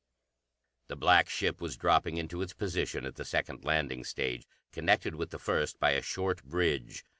[0.87, 5.29] The black ship was dropping into its position at the second landing stage, connected with
[5.29, 7.05] the first by a short bridge.